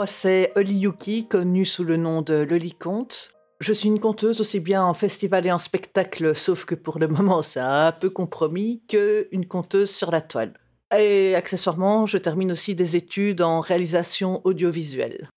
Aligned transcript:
Moi, 0.00 0.06
c'est 0.06 0.50
Oli 0.56 0.78
Yuki, 0.78 1.28
connue 1.28 1.66
sous 1.66 1.84
le 1.84 1.98
nom 1.98 2.22
de 2.22 2.32
Loli 2.32 2.72
Conte. 2.72 3.32
Je 3.60 3.74
suis 3.74 3.90
une 3.90 4.00
conteuse 4.00 4.40
aussi 4.40 4.58
bien 4.58 4.82
en 4.82 4.94
festival 4.94 5.46
et 5.46 5.52
en 5.52 5.58
spectacle, 5.58 6.34
sauf 6.34 6.64
que 6.64 6.74
pour 6.74 6.98
le 6.98 7.06
moment, 7.06 7.42
c'est 7.42 7.60
un 7.60 7.92
peu 7.92 8.08
compromis, 8.08 8.80
qu'une 8.88 9.44
conteuse 9.44 9.90
sur 9.90 10.10
la 10.10 10.22
toile. 10.22 10.54
Et 10.96 11.34
accessoirement, 11.34 12.06
je 12.06 12.16
termine 12.16 12.50
aussi 12.50 12.74
des 12.74 12.96
études 12.96 13.42
en 13.42 13.60
réalisation 13.60 14.40
audiovisuelle. 14.44 15.28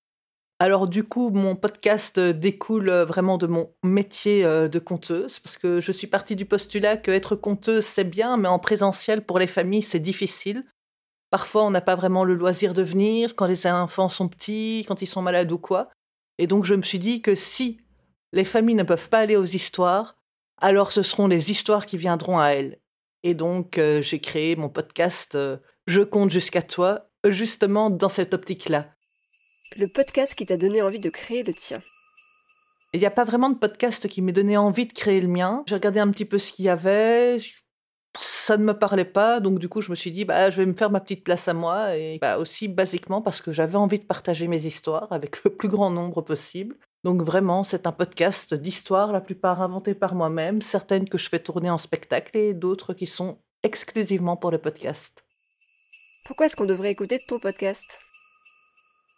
Alors 0.60 0.88
du 0.88 1.04
coup, 1.04 1.30
mon 1.30 1.58
podcast 1.58 2.18
découle 2.18 2.90
vraiment 2.90 3.38
de 3.38 3.48
mon 3.48 3.70
métier 3.84 4.46
euh, 4.46 4.70
de 4.70 4.80
conteuse, 4.80 5.40
parce 5.40 5.58
que 5.58 5.82
je 5.82 5.92
suis 5.92 6.08
partie 6.08 6.38
du 6.38 6.46
postulat 6.46 6.96
que 6.96 7.12
être 7.12 7.36
conteuse, 7.36 7.84
c'est 7.84 8.06
bien, 8.06 8.38
mais 8.38 8.48
en 8.48 8.60
présentiel, 8.60 9.26
pour 9.26 9.40
les 9.40 9.48
familles, 9.48 9.84
c'est 9.84 10.00
difficile. 10.00 10.64
Parfois, 11.34 11.64
on 11.64 11.72
n'a 11.72 11.82
pas 11.82 11.96
vraiment 11.96 12.26
le 12.26 12.36
loisir 12.36 12.76
de 12.76 12.84
venir 12.84 13.34
quand 13.34 13.48
les 13.48 13.66
enfants 13.66 14.08
sont 14.08 14.28
petits, 14.28 14.86
quand 14.88 15.02
ils 15.02 15.08
sont 15.08 15.24
malades 15.24 15.52
ou 15.52 15.58
quoi. 15.58 15.90
Et 16.38 16.46
donc, 16.46 16.64
je 16.64 16.76
me 16.76 16.84
suis 16.84 17.00
dit 17.00 17.24
que 17.24 17.34
si 17.34 17.82
les 18.34 18.44
familles 18.44 18.76
ne 18.76 18.84
peuvent 18.84 19.10
pas 19.10 19.22
aller 19.22 19.36
aux 19.36 19.44
histoires, 19.44 20.16
alors 20.62 20.92
ce 20.92 21.02
seront 21.02 21.26
les 21.26 21.50
histoires 21.50 21.88
qui 21.88 21.98
viendront 21.98 22.38
à 22.38 22.50
elles. 22.50 22.78
Et 23.24 23.34
donc, 23.34 23.80
euh, 23.80 24.00
j'ai 24.00 24.20
créé 24.20 24.56
mon 24.56 24.70
podcast 24.70 25.34
euh, 25.34 25.58
Je 25.88 26.02
compte 26.02 26.30
jusqu'à 26.30 26.62
toi, 26.62 27.10
justement 27.28 27.90
dans 27.90 28.10
cette 28.10 28.36
optique-là. 28.36 28.92
Le 29.76 29.88
podcast 29.88 30.36
qui 30.36 30.46
t'a 30.46 30.58
donné 30.58 30.84
envie 30.84 31.00
de 31.00 31.10
créer 31.10 31.42
le 31.42 31.56
tien. 31.56 31.82
Il 32.94 33.00
n'y 33.00 33.08
a 33.08 33.12
pas 33.12 33.24
vraiment 33.24 33.50
de 33.50 33.58
podcast 33.58 34.08
qui 34.08 34.22
m'ait 34.22 34.34
donné 34.34 34.56
envie 34.56 34.86
de 34.86 34.94
créer 34.94 35.20
le 35.20 35.30
mien. 35.30 35.64
J'ai 35.66 35.74
regardé 35.74 36.00
un 36.00 36.12
petit 36.12 36.26
peu 36.26 36.38
ce 36.38 36.52
qu'il 36.52 36.66
y 36.66 36.70
avait 36.70 37.40
ça 38.46 38.58
ne 38.58 38.64
me 38.66 38.74
parlait 38.74 39.06
pas, 39.06 39.40
donc 39.40 39.58
du 39.58 39.70
coup 39.70 39.80
je 39.80 39.90
me 39.90 39.96
suis 39.96 40.12
dit 40.12 40.26
bah 40.26 40.50
je 40.50 40.58
vais 40.58 40.66
me 40.66 40.74
faire 40.74 40.90
ma 40.90 41.00
petite 41.00 41.24
place 41.24 41.48
à 41.48 41.54
moi 41.54 41.96
et 41.96 42.20
bah, 42.20 42.38
aussi 42.38 42.68
basiquement 42.68 43.22
parce 43.22 43.40
que 43.40 43.54
j'avais 43.54 43.78
envie 43.78 44.00
de 44.00 44.04
partager 44.04 44.50
mes 44.50 44.66
histoires 44.66 45.08
avec 45.14 45.42
le 45.46 45.56
plus 45.56 45.70
grand 45.70 45.90
nombre 45.90 46.22
possible. 46.22 46.76
Donc 47.06 47.22
vraiment 47.22 47.64
c'est 47.64 47.88
un 47.88 47.94
podcast 47.94 48.54
d'histoires, 48.54 49.14
la 49.14 49.22
plupart 49.22 49.62
inventées 49.62 49.96
par 49.96 50.14
moi-même, 50.14 50.62
certaines 50.62 51.08
que 51.08 51.18
je 51.18 51.30
fais 51.30 51.40
tourner 51.40 51.70
en 51.70 51.78
spectacle 51.78 52.36
et 52.38 52.54
d'autres 52.54 52.94
qui 52.94 53.08
sont 53.08 53.38
exclusivement 53.64 54.36
pour 54.36 54.52
le 54.52 54.58
podcast. 54.58 55.24
Pourquoi 56.26 56.48
est-ce 56.48 56.58
qu'on 56.58 56.66
devrait 56.66 56.92
écouter 56.92 57.20
ton 57.26 57.40
podcast? 57.40 58.03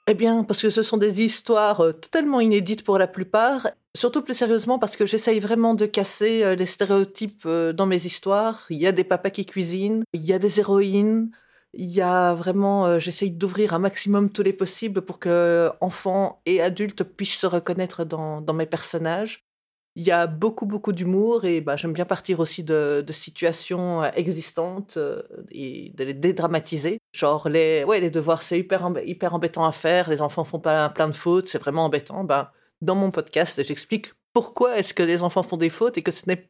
Eh 0.08 0.14
bien, 0.14 0.44
parce 0.44 0.62
que 0.62 0.70
ce 0.70 0.84
sont 0.84 0.98
des 0.98 1.22
histoires 1.24 1.82
euh, 1.82 1.92
totalement 1.94 2.40
inédites 2.40 2.84
pour 2.84 3.00
la 3.00 3.08
plupart, 3.08 3.72
surtout 3.96 4.22
plus 4.22 4.36
sérieusement 4.36 4.78
parce 4.78 4.96
que 4.96 5.06
j'essaye 5.08 5.40
vraiment 5.40 5.74
de 5.74 5.88
casser 5.88 6.44
euh, 6.44 6.56
les 6.56 6.68
stéréotypes 6.68 7.44
euh, 7.48 7.74
dans 7.74 7.88
mes 7.88 8.06
histoires. 8.06 8.66
Il 8.70 8.78
y 8.78 8.86
a 8.86 8.92
des 8.92 9.04
papas 9.04 9.32
qui 9.32 9.46
cuisinent, 9.48 10.04
il 10.14 10.24
y 10.24 10.34
a 10.34 10.38
des 10.38 10.60
héroïnes, 10.60 11.32
il 11.74 11.90
y 11.90 12.02
a 12.02 12.36
vraiment, 12.36 13.00
j'essaye 13.00 13.32
d'ouvrir 13.32 13.74
un 13.74 13.80
maximum 13.80 14.32
tous 14.32 14.44
les 14.44 14.54
possibles 14.54 15.02
pour 15.02 15.20
que 15.20 15.72
enfants 15.82 16.42
et 16.46 16.62
adultes 16.62 17.04
puissent 17.04 17.40
se 17.40 17.48
reconnaître 17.48 18.06
dans, 18.06 18.42
dans 18.42 18.54
mes 18.54 18.66
personnages. 18.66 19.44
Il 19.96 20.06
y 20.06 20.12
a 20.12 20.28
beaucoup, 20.28 20.66
beaucoup 20.66 20.92
d'humour 20.92 21.46
et 21.46 21.62
bah, 21.62 21.78
j'aime 21.78 21.94
bien 21.94 22.06
partir 22.06 22.42
aussi 22.42 22.64
de, 22.64 23.04
situations 23.12 24.04
euh, 24.04 24.10
existantes 24.16 24.98
euh, 24.98 25.22
et 25.52 25.94
de 25.96 26.04
les 26.04 26.14
dédramatiser. 26.14 27.00
Genre, 27.14 27.48
les, 27.48 27.86
ouais, 27.86 28.02
les 28.02 28.10
devoirs, 28.10 28.44
c'est 28.44 28.60
hyper, 28.60 28.92
hyper 29.06 29.34
embêtant 29.34 29.66
à 29.66 29.72
faire, 29.72 30.10
les 30.10 30.22
enfants 30.22 30.44
font 30.44 30.60
pas 30.60 30.90
plein 30.90 31.08
de 31.08 31.14
fautes, 31.14 31.48
c'est 31.48 31.60
vraiment 31.60 31.86
embêtant. 31.86 32.26
Ben, 32.26 32.50
dans 32.82 32.96
mon 32.96 33.10
podcast, 33.10 33.64
j'explique 33.64 34.14
pourquoi 34.34 34.78
est-ce 34.78 34.94
que 34.94 35.04
les 35.04 35.24
enfants 35.24 35.44
font 35.44 35.56
des 35.56 35.70
fautes 35.70 35.98
et 35.98 36.02
que 36.02 36.12
ce 36.12 36.28
n'est 36.28 36.50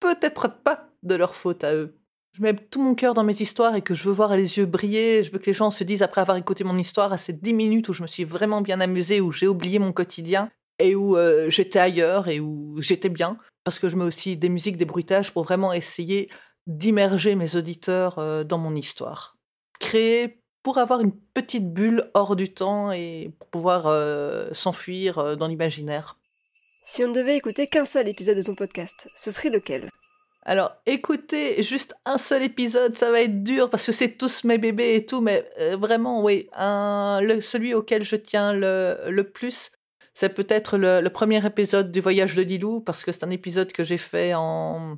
peut-être 0.00 0.48
pas 0.48 0.88
de 1.02 1.14
leur 1.14 1.34
faute 1.34 1.64
à 1.64 1.74
eux. 1.74 1.98
Je 2.32 2.42
mets 2.42 2.54
tout 2.54 2.82
mon 2.82 2.94
cœur 2.94 3.14
dans 3.14 3.24
mes 3.24 3.40
histoires 3.40 3.76
et 3.76 3.82
que 3.82 3.94
je 3.94 4.04
veux 4.04 4.12
voir 4.12 4.36
les 4.36 4.58
yeux 4.58 4.66
briller. 4.66 5.22
Je 5.22 5.32
veux 5.32 5.38
que 5.38 5.46
les 5.46 5.54
gens 5.54 5.70
se 5.70 5.84
disent, 5.84 6.02
après 6.02 6.20
avoir 6.20 6.36
écouté 6.36 6.64
mon 6.64 6.76
histoire, 6.76 7.12
à 7.12 7.18
ces 7.18 7.32
dix 7.32 7.54
minutes 7.54 7.88
où 7.88 7.92
je 7.94 8.02
me 8.02 8.06
suis 8.06 8.24
vraiment 8.24 8.60
bien 8.60 8.80
amusée, 8.80 9.22
où 9.22 9.32
j'ai 9.32 9.48
oublié 9.48 9.78
mon 9.78 9.92
quotidien, 9.92 10.50
et 10.78 10.94
où 10.94 11.16
euh, 11.16 11.50
j'étais 11.50 11.78
ailleurs 11.78 12.28
et 12.28 12.40
où 12.40 12.80
j'étais 12.80 13.08
bien, 13.08 13.38
parce 13.64 13.78
que 13.78 13.88
je 13.88 13.96
mets 13.96 14.04
aussi 14.04 14.36
des 14.36 14.48
musiques, 14.48 14.76
des 14.76 14.84
bruitages 14.84 15.32
pour 15.32 15.44
vraiment 15.44 15.72
essayer 15.72 16.30
d'immerger 16.66 17.34
mes 17.34 17.56
auditeurs 17.56 18.18
euh, 18.18 18.44
dans 18.44 18.58
mon 18.58 18.74
histoire. 18.74 19.36
Créer 19.80 20.40
pour 20.62 20.78
avoir 20.78 21.00
une 21.00 21.12
petite 21.12 21.72
bulle 21.72 22.10
hors 22.14 22.34
du 22.34 22.52
temps 22.52 22.90
et 22.90 23.30
pour 23.38 23.48
pouvoir 23.48 23.86
euh, 23.86 24.48
s'enfuir 24.52 25.36
dans 25.36 25.46
l'imaginaire. 25.46 26.18
Si 26.84 27.04
on 27.04 27.08
ne 27.08 27.14
devait 27.14 27.36
écouter 27.36 27.66
qu'un 27.68 27.84
seul 27.84 28.08
épisode 28.08 28.36
de 28.36 28.42
ton 28.42 28.54
podcast, 28.54 29.08
ce 29.16 29.30
serait 29.30 29.50
lequel? 29.50 29.90
Alors, 30.42 30.72
écoutez, 30.86 31.60
juste 31.62 31.94
un 32.04 32.18
seul 32.18 32.42
épisode, 32.42 32.94
ça 32.94 33.10
va 33.10 33.20
être 33.22 33.42
dur 33.42 33.68
parce 33.68 33.84
que 33.86 33.92
c'est 33.92 34.16
tous 34.16 34.44
mes 34.44 34.58
bébés 34.58 34.94
et 34.94 35.04
tout, 35.04 35.20
mais 35.20 35.44
vraiment, 35.72 36.22
oui, 36.22 36.48
un, 36.52 37.20
celui 37.40 37.74
auquel 37.74 38.04
je 38.04 38.14
tiens 38.14 38.52
le, 38.52 38.96
le 39.08 39.24
plus, 39.24 39.72
c'est 40.16 40.32
peut-être 40.32 40.78
le, 40.78 41.06
premier 41.10 41.44
épisode 41.44 41.92
du 41.92 42.00
voyage 42.00 42.34
de 42.36 42.40
Lilou, 42.40 42.80
parce 42.80 43.04
que 43.04 43.12
c'est 43.12 43.22
un 43.22 43.28
épisode 43.28 43.70
que 43.70 43.84
j'ai 43.84 43.98
fait 43.98 44.32
en, 44.34 44.96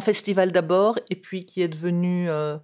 festival 0.00 0.52
d'abord, 0.52 1.00
et 1.10 1.16
puis 1.16 1.44
qui 1.44 1.62
est 1.62 1.68
devenu 1.68 2.30
euh, 2.30 2.56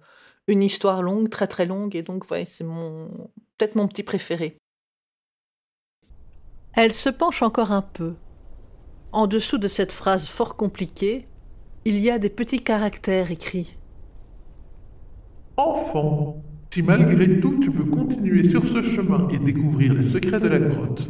une 0.47 0.63
histoire 0.63 1.01
longue, 1.01 1.29
très 1.29 1.45
très 1.45 1.65
longue, 1.65 1.93
et 1.97 2.01
donc 2.01 2.31
ouais, 2.31 2.45
c'est 2.45 2.63
mon 2.63 3.09
peut-être 3.57 3.75
mon 3.75 3.89
petit 3.89 4.03
préféré. 4.03 4.55
Elle 6.73 6.93
se 6.93 7.09
penche 7.09 7.41
encore 7.41 7.73
un 7.73 7.81
peu. 7.81 8.13
En 9.11 9.27
dessous 9.27 9.57
de 9.57 9.67
cette 9.67 9.91
phrase 9.91 10.25
fort 10.25 10.55
compliquée, 10.55 11.27
il 11.83 11.99
y 11.99 12.09
a 12.09 12.17
des 12.17 12.29
petits 12.29 12.63
caractères 12.63 13.29
écrits. 13.29 13.75
Enfant, 15.57 16.41
si 16.73 16.81
malgré 16.81 17.41
tout 17.41 17.59
tu 17.59 17.69
veux 17.71 17.91
continuer 17.91 18.47
sur 18.47 18.65
ce 18.65 18.81
chemin 18.81 19.27
et 19.31 19.37
découvrir 19.37 19.93
les 19.95 20.09
secrets 20.09 20.39
de 20.39 20.47
la 20.47 20.59
grotte, 20.59 21.09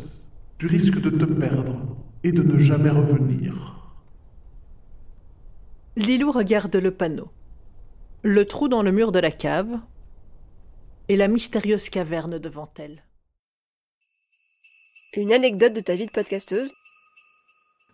tu 0.57 0.67
risques 0.67 1.01
de 1.01 1.09
te 1.09 1.25
perdre 1.25 1.75
et 2.23 2.31
de 2.31 2.41
ne 2.41 2.59
jamais 2.59 2.89
revenir. 2.89 3.73
Lilou 5.95 6.31
regarde 6.31 6.75
le 6.75 6.91
panneau. 6.91 7.29
Le 8.23 8.45
trou 8.45 8.67
dans 8.67 8.81
le 8.81 8.91
mur 8.91 9.11
de 9.11 9.19
la 9.19 9.31
cave 9.31 9.79
et 11.09 11.17
la 11.17 11.27
mystérieuse 11.27 11.89
caverne 11.89 12.39
devant 12.39 12.69
elle. 12.77 13.03
Une 15.15 15.33
anecdote 15.33 15.73
de 15.73 15.81
ta 15.81 15.95
vie 15.95 16.07
de 16.07 16.11
podcasteuse? 16.11 16.73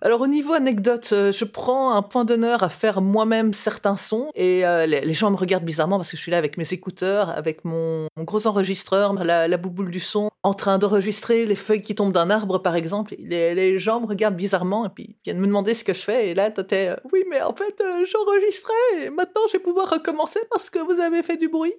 Alors 0.01 0.21
au 0.21 0.27
niveau 0.27 0.53
anecdote, 0.53 1.09
euh, 1.11 1.33
je 1.33 1.43
prends 1.43 1.93
un 1.93 2.01
point 2.01 2.23
d'honneur 2.23 2.63
à 2.63 2.69
faire 2.69 3.01
moi-même 3.01 3.53
certains 3.53 3.97
sons 3.97 4.31
et 4.33 4.65
euh, 4.65 4.85
les, 4.85 5.13
gens 5.13 5.29
me 5.29 5.35
regardent 5.35 5.65
bizarrement 5.65 5.97
parce 5.97 6.11
que 6.11 6.15
je 6.15 6.21
suis 6.21 6.31
là 6.31 6.37
avec 6.37 6.57
mes 6.57 6.71
écouteurs, 6.71 7.29
avec 7.29 7.65
mon, 7.65 8.07
gros 8.17 8.47
enregistreur, 8.47 9.13
la, 9.13 9.57
bouboule 9.57 9.91
du 9.91 9.99
son, 9.99 10.29
en 10.43 10.53
train 10.53 10.77
d'enregistrer 10.77 11.45
les 11.45 11.55
feuilles 11.55 11.81
qui 11.81 11.95
tombent 11.95 12.13
d'un 12.13 12.29
arbre 12.29 12.59
par 12.59 12.75
exemple. 12.75 13.15
Les, 13.19 13.77
gens 13.77 13.99
me 13.99 14.05
regardent 14.05 14.37
bizarrement 14.37 14.85
et 14.85 14.89
puis 14.89 15.17
viennent 15.25 15.39
me 15.39 15.47
demander 15.47 15.73
ce 15.73 15.83
que 15.83 15.93
je 15.93 15.99
fais 15.99 16.29
et 16.29 16.33
là 16.33 16.49
t'es 16.49 16.89
euh, 16.89 16.95
oui 17.11 17.23
mais 17.29 17.41
en 17.41 17.53
fait 17.53 17.83
j'enregistrais 18.09 19.03
et 19.03 19.09
maintenant 19.09 19.41
je 19.47 19.53
vais 19.53 19.63
pouvoir 19.63 19.89
recommencer 19.89 20.39
parce 20.49 20.69
que 20.69 20.79
vous 20.79 20.99
avez 21.01 21.23
fait 21.23 21.37
du 21.37 21.49
bruit. 21.49 21.73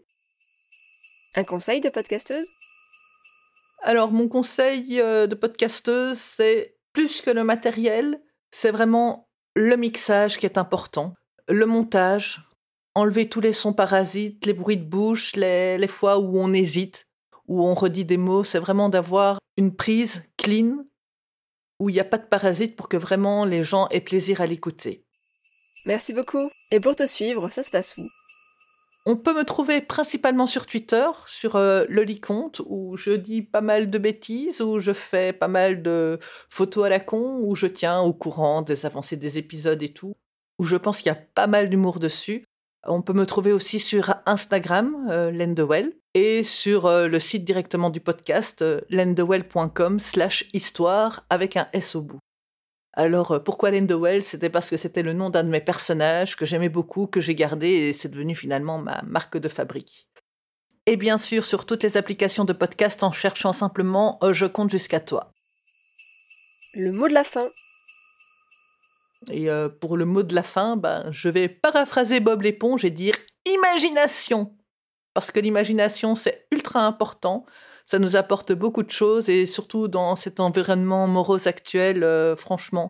Un 1.37 1.44
conseil 1.44 1.81
de 1.81 1.88
podcasteuse? 1.88 2.46
Alors 3.82 4.12
mon 4.12 4.28
conseil 4.28 4.96
de 4.96 5.34
podcasteuse 5.34 6.19
c'est 6.19 6.80
plus 6.93 7.21
que 7.21 7.31
le 7.31 7.45
matériel, 7.45 8.21
c'est 8.51 8.71
vraiment 8.71 9.29
le 9.55 9.77
mixage 9.77 10.39
qui 10.39 10.47
est 10.47 10.59
important, 10.59 11.15
le 11.49 11.67
montage, 11.67 12.43
enlever 12.95 13.29
tous 13.29 13.41
les 13.41 13.53
sons 13.53 13.73
parasites, 13.73 14.47
les 14.47 14.53
bruits 14.53 14.77
de 14.77 14.85
bouche, 14.85 15.35
les, 15.37 15.89
fois 15.89 16.19
où 16.19 16.39
on 16.39 16.53
hésite, 16.53 17.07
où 17.47 17.65
on 17.65 17.75
redit 17.75 18.05
des 18.05 18.17
mots, 18.17 18.45
c'est 18.45 18.59
vraiment 18.59 18.89
d'avoir 18.89 19.39
une 19.57 19.75
prise 19.75 20.23
clean 20.37 20.85
où 21.79 21.89
il 21.89 21.95
n'y 21.95 22.01
a 22.01 22.05
pas 22.05 22.19
de 22.19 22.27
parasites 22.27 22.77
pour 22.77 22.89
que 22.89 22.97
vraiment 22.97 23.45
les 23.45 23.65
gens 23.65 23.89
aient 23.89 24.01
plaisir 24.01 24.41
à 24.41 24.47
l'écouter. 24.47 25.07
Merci 25.87 26.13
beaucoup. 26.13 26.51
Et 26.71 26.79
pour 26.79 26.95
te 26.95 27.07
suivre, 27.07 27.49
ça 27.51 27.63
se 27.63 27.71
passe 27.71 27.97
où? 27.97 28.07
On 29.06 29.17
peut 29.17 29.35
me 29.35 29.44
trouver 29.44 29.81
principalement 29.81 30.47
sur 30.47 30.67
Twitter, 30.67 31.06
sur 31.26 31.56
euh, 31.56 31.85
Loliconte, 31.88 32.61
où 32.67 32.97
je 32.97 33.12
dis 33.12 33.43
pas 33.43 33.62
mal 33.62 33.88
de 33.88 33.99
bêtises, 33.99 34.61
où 34.61 34.79
je 34.79 34.93
fais 34.93 35.32
pas 35.32 35.49
mal 35.49 35.82
de 35.82 36.19
photos 36.50 36.85
à 36.85 36.88
la 36.91 37.00
con, 37.00 37.41
où 37.43 37.56
je 37.56 37.67
tiens 37.67 38.00
au 38.00 38.12
courant 38.12 38.62
des 38.62 38.85
avancées 38.85 39.17
des 39.17 39.38
épisodes 39.38 39.82
et 39.82 39.93
tout, 39.93 40.17
où 40.58 40.64
je 40.64 40.76
pense 40.76 40.99
qu'il 40.99 41.06
y 41.06 41.17
a 41.17 41.23
pas 41.35 41.47
mal 41.47 41.70
d'humour 41.70 41.99
dessus. 41.99 42.44
On 42.87 43.02
peut 43.02 43.12
me 43.12 43.26
trouver 43.26 43.52
aussi 43.52 43.79
sur 43.79 44.14
Instagram, 44.26 45.08
euh, 45.11 45.31
Lendewell, 45.31 45.93
et 46.14 46.44
sur 46.44 46.87
euh, 46.87 47.08
le 47.08 47.20
site 47.20 47.44
directement 47.44 47.91
du 47.91 48.00
podcast, 48.00 48.62
euh, 48.62 48.81
lendewell.com 48.91 50.00
slash 50.00 50.49
histoire 50.53 51.25
avec 51.29 51.56
un 51.56 51.69
S 51.73 51.94
au 51.94 52.03
bout. 52.03 52.19
Alors 52.93 53.33
euh, 53.33 53.39
pourquoi 53.39 53.71
Lendewell 53.71 54.23
C'était 54.23 54.51
parce 54.51 54.71
que 54.71 54.77
c'était 54.77 55.03
le 55.03 55.13
nom 55.13 55.31
d'un 55.31 55.45
de 55.45 55.49
mes 55.49 55.61
personnages 55.61 56.37
que 56.37 56.45
j'aimais 56.45 56.69
beaucoup, 56.69 57.07
que 57.07 57.21
j'ai 57.21 57.35
gardé, 57.35 57.69
et 57.69 57.93
c'est 57.93 58.09
devenu 58.09 58.35
finalement 58.35 58.79
ma 58.79 59.03
marque 59.03 59.39
de 59.39 59.49
fabrique. 59.49 60.09
Et 60.87 60.97
bien 60.97 61.19
sûr 61.19 61.45
sur 61.45 61.67
toutes 61.67 61.83
les 61.83 61.97
applications 61.97 62.45
de 62.45 62.53
podcast 62.53 63.03
en 63.03 63.13
cherchant 63.13 63.53
simplement 63.53 64.19
Je 64.33 64.47
compte 64.47 64.71
jusqu'à 64.71 65.01
toi. 65.01 65.33
Le 66.75 66.93
mot 66.93 67.09
de 67.09 67.15
la 67.15 67.25
fin. 67.25 67.49
Et 69.31 69.51
euh, 69.51 69.69
pour 69.69 69.97
le 69.97 70.05
mot 70.05 70.23
de 70.23 70.35
la 70.35 70.43
fin, 70.43 70.77
ben, 70.77 71.11
je 71.11 71.29
vais 71.29 71.49
paraphraser 71.49 72.21
Bob 72.21 72.43
l'éponge 72.43 72.85
et 72.85 72.91
dire 72.91 73.15
imagination. 73.45 74.57
Parce 75.15 75.31
que 75.31 75.41
l'imagination, 75.41 76.17
c'est 76.17 76.47
ultra 76.51 76.87
important. 76.87 77.45
Ça 77.91 77.99
nous 77.99 78.15
apporte 78.15 78.53
beaucoup 78.53 78.85
de 78.85 78.91
choses 78.91 79.29
et 79.29 79.47
surtout 79.47 79.89
dans 79.89 80.15
cet 80.15 80.39
environnement 80.39 81.09
morose 81.09 81.49
actuel, 81.49 82.05
euh, 82.05 82.37
franchement, 82.37 82.89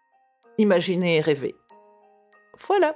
imaginer 0.58 1.16
et 1.16 1.20
rêver. 1.22 1.54
Voilà. 2.68 2.92